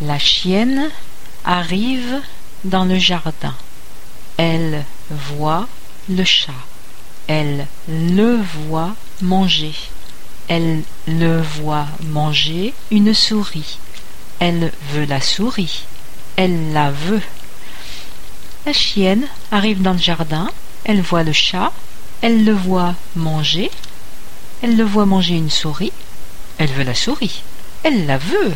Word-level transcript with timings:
La 0.00 0.20
chienne 0.20 0.90
arrive 1.44 2.20
dans 2.62 2.84
le 2.84 3.00
jardin. 3.00 3.54
Elle 4.36 4.84
voit 5.10 5.66
le 6.08 6.22
chat. 6.22 6.52
Elle 7.26 7.66
le 7.88 8.36
voit 8.36 8.94
manger. 9.22 9.74
Elle 10.46 10.82
le 11.08 11.42
voit 11.42 11.88
manger 12.04 12.74
une 12.92 13.12
souris. 13.12 13.78
Elle 14.38 14.72
veut 14.92 15.04
la 15.04 15.20
souris. 15.20 15.82
Elle 16.36 16.72
la 16.72 16.92
veut. 16.92 17.22
La 18.66 18.72
chienne 18.72 19.26
arrive 19.50 19.82
dans 19.82 19.94
le 19.94 19.98
jardin. 19.98 20.48
Elle 20.84 21.00
voit 21.00 21.24
le 21.24 21.32
chat. 21.32 21.72
Elle 22.22 22.44
le 22.44 22.52
voit 22.52 22.94
manger. 23.16 23.68
Elle 24.62 24.76
le 24.76 24.84
voit 24.84 25.06
manger 25.06 25.34
une 25.34 25.50
souris. 25.50 25.92
Elle 26.58 26.70
veut 26.70 26.84
la 26.84 26.94
souris. 26.94 27.42
Elle 27.82 28.06
la 28.06 28.18
veut. 28.18 28.54